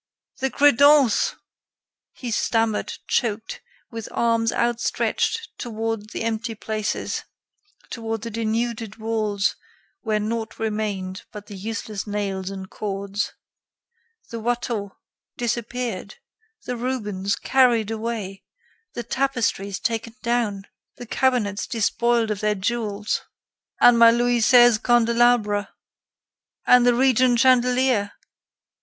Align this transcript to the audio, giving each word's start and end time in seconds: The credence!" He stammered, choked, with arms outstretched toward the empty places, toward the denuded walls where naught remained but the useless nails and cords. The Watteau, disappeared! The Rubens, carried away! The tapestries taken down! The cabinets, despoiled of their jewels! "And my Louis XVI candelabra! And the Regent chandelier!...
The 0.39 0.49
credence!" 0.49 1.35
He 2.13 2.31
stammered, 2.31 2.97
choked, 3.07 3.61
with 3.91 4.09
arms 4.11 4.51
outstretched 4.51 5.49
toward 5.59 6.09
the 6.09 6.23
empty 6.23 6.55
places, 6.55 7.23
toward 7.91 8.21
the 8.23 8.31
denuded 8.31 8.95
walls 8.97 9.55
where 10.01 10.19
naught 10.19 10.57
remained 10.57 11.25
but 11.31 11.45
the 11.45 11.55
useless 11.55 12.07
nails 12.07 12.49
and 12.49 12.67
cords. 12.67 13.31
The 14.31 14.39
Watteau, 14.39 14.97
disappeared! 15.37 16.15
The 16.65 16.75
Rubens, 16.75 17.35
carried 17.35 17.91
away! 17.91 18.43
The 18.95 19.03
tapestries 19.03 19.79
taken 19.79 20.15
down! 20.23 20.63
The 20.97 21.05
cabinets, 21.05 21.67
despoiled 21.67 22.31
of 22.31 22.39
their 22.39 22.55
jewels! 22.55 23.21
"And 23.79 23.99
my 23.99 24.09
Louis 24.09 24.39
XVI 24.39 24.81
candelabra! 24.81 25.75
And 26.65 26.87
the 26.87 26.95
Regent 26.95 27.39
chandelier!... 27.41 28.13